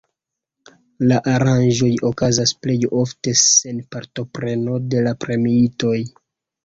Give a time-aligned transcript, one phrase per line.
[1.11, 5.97] La aranĝoj okazas plej ofte sen partopreno de la premiitoj.